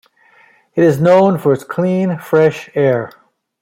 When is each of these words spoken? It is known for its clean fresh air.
It 0.73 0.83
is 0.83 0.99
known 0.99 1.37
for 1.37 1.53
its 1.53 1.63
clean 1.63 2.17
fresh 2.17 2.71
air. 2.73 3.11